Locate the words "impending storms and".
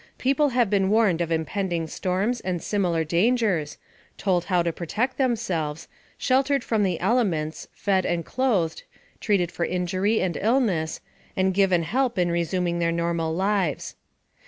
1.31-2.59